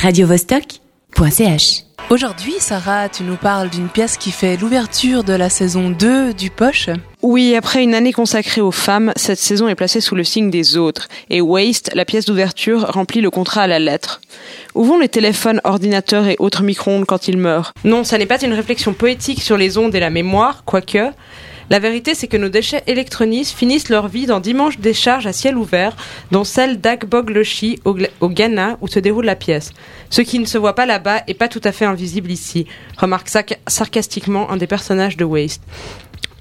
[0.00, 1.82] radiovostok.ch.
[2.08, 6.48] Aujourd'hui, Sarah, tu nous parles d'une pièce qui fait l'ouverture de la saison 2 du
[6.48, 6.88] Poche.
[7.20, 10.78] Oui, après une année consacrée aux femmes, cette saison est placée sous le signe des
[10.78, 11.08] autres.
[11.28, 14.22] Et Waste, la pièce d'ouverture, remplit le contrat à la lettre.
[14.74, 17.74] Où vont les téléphones, ordinateurs et autres micro-ondes quand ils meurent?
[17.84, 21.10] Non, ça n'est pas une réflexion poétique sur les ondes et la mémoire, quoique.
[21.70, 25.56] La vérité, c'est que nos déchets électroniques finissent leur vie dans d'immenses décharges à ciel
[25.56, 25.96] ouvert,
[26.32, 29.70] dont celle d'Agbogloshi au, au Ghana où se déroule la pièce.
[30.10, 33.30] Ce qui ne se voit pas là-bas est pas tout à fait invisible ici, remarque
[33.68, 35.62] sarcastiquement un des personnages de Waste.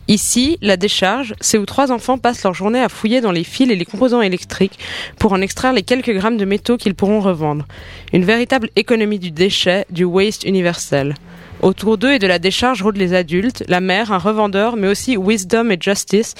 [0.07, 3.69] Ici, la décharge, c'est où trois enfants passent leur journée à fouiller dans les fils
[3.69, 4.79] et les composants électriques
[5.19, 7.67] pour en extraire les quelques grammes de métaux qu'ils pourront revendre.
[8.11, 11.13] Une véritable économie du déchet, du waste universel.
[11.61, 15.17] Autour d'eux et de la décharge rôdent les adultes, la mère, un revendeur, mais aussi
[15.17, 16.35] Wisdom et Justice,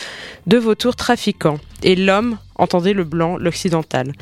[0.47, 1.59] deux vautours trafiquants.
[1.83, 4.13] Et l'homme, entendez le blanc, l'occidental.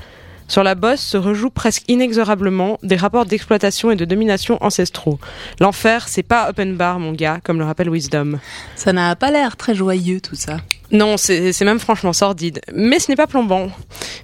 [0.47, 5.19] Sur la bosse se rejouent presque inexorablement des rapports d'exploitation et de domination ancestraux.
[5.59, 8.39] L'enfer, c'est pas open bar, mon gars, comme le rappelle Wisdom.
[8.75, 10.57] Ça n'a pas l'air très joyeux tout ça.
[10.91, 12.61] Non, c'est même franchement sordide.
[12.73, 13.69] Mais ce n'est pas plombant.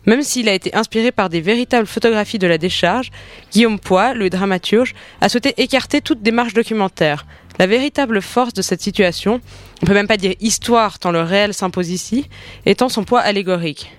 [0.06, 3.12] Même s'il a été inspiré par des véritables photographies de la décharge,
[3.52, 7.26] Guillaume Poix, le dramaturge, a souhaité écarter toute démarche documentaire.
[7.60, 9.42] La véritable force de cette situation,
[9.82, 12.30] on peut même pas dire histoire tant le réel s'impose ici,
[12.66, 13.92] étant son poids allégorique.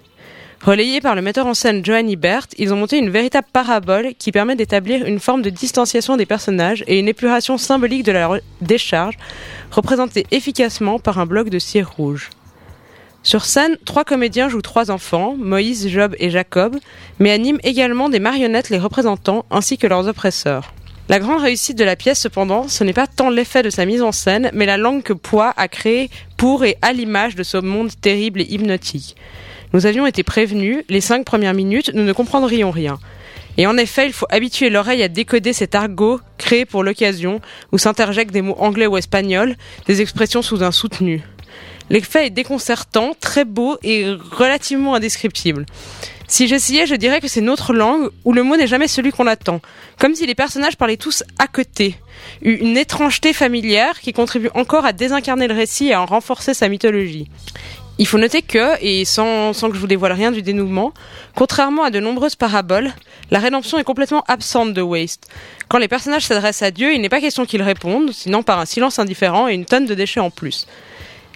[0.65, 4.33] Relayé par le metteur en scène Johan Ibert, ils ont monté une véritable parabole qui
[4.33, 9.17] permet d'établir une forme de distanciation des personnages et une épuration symbolique de la décharge,
[9.70, 12.31] représentée efficacement par un bloc de cire rouge.
[13.25, 16.77] Sur scène, trois comédiens jouent trois enfants, Moïse, Job et Jacob,
[17.19, 20.75] mais animent également des marionnettes les représentants ainsi que leurs oppresseurs.
[21.08, 24.02] La grande réussite de la pièce, cependant, ce n'est pas tant l'effet de sa mise
[24.02, 27.56] en scène, mais la langue que Poix a créée pour et à l'image de ce
[27.56, 29.17] monde terrible et hypnotique.
[29.72, 32.98] Nous avions été prévenus, les cinq premières minutes, nous ne comprendrions rien.
[33.56, 37.41] Et en effet, il faut habituer l'oreille à décoder cet argot créé pour l'occasion,
[37.72, 41.22] où s'interjectent des mots anglais ou espagnols, des expressions sous un soutenu.
[41.91, 45.67] L'effet est déconcertant, très beau et relativement indescriptible.
[46.27, 49.27] Si j'essayais, je dirais que c'est notre langue où le mot n'est jamais celui qu'on
[49.27, 49.61] attend.
[49.98, 51.97] Comme si les personnages parlaient tous à côté.
[52.41, 56.69] Une étrangeté familière qui contribue encore à désincarner le récit et à en renforcer sa
[56.69, 57.29] mythologie.
[57.98, 60.92] Il faut noter que, et sans, sans, que je vous dévoile rien du dénouement,
[61.37, 62.92] contrairement à de nombreuses paraboles,
[63.31, 65.29] la rédemption est complètement absente de Waste.
[65.69, 68.64] Quand les personnages s'adressent à Dieu, il n'est pas question qu'ils répondent, sinon par un
[68.64, 70.67] silence indifférent et une tonne de déchets en plus.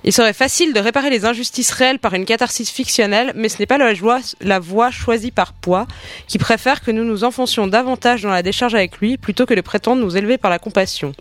[0.04, 3.66] Il serait facile de réparer les injustices réelles par une catharsis fictionnelle, mais ce n'est
[3.66, 5.86] pas la, voie choisie par Poids,
[6.26, 9.60] qui préfère que nous nous enfoncions davantage dans la décharge avec lui, plutôt que de
[9.60, 11.12] prétendre nous élever par la compassion.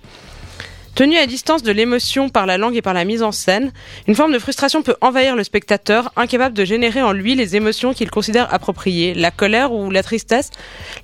[0.97, 3.71] Tenu à distance de l'émotion par la langue et par la mise en scène,
[4.07, 7.93] une forme de frustration peut envahir le spectateur, incapable de générer en lui les émotions
[7.93, 10.49] qu'il considère appropriées, la colère ou la tristesse.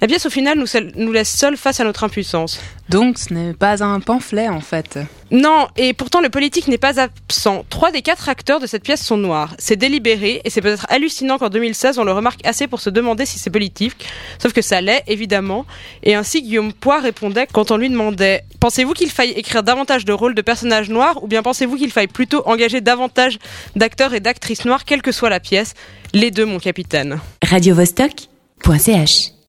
[0.02, 2.60] La pièce au final nous, nous laisse seuls face à notre impuissance.
[2.90, 4.98] Donc ce n'est pas un pamphlet en fait.
[5.34, 7.66] Non, et pourtant le politique n'est pas absent.
[7.72, 9.56] Trois des quatre acteurs de cette pièce sont noirs.
[9.58, 13.26] C'est délibéré, et c'est peut-être hallucinant qu'en 2016 on le remarque assez pour se demander
[13.26, 14.06] si c'est politique,
[14.38, 15.66] sauf que ça l'est, évidemment.
[16.04, 20.14] Et ainsi Guillaume Poix répondait quand on lui demandait «Pensez-vous qu'il faille écrire davantage de
[20.14, 23.40] rôles de personnages noirs, ou bien pensez-vous qu'il faille plutôt engager davantage
[23.76, 25.74] d'acteurs et d'actrices noirs, quelle que soit la pièce?»
[26.14, 27.20] Les deux, mon capitaine.
[27.44, 28.28] Radio -Vostok